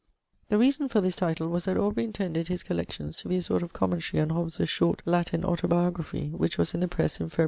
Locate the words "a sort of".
3.35-3.71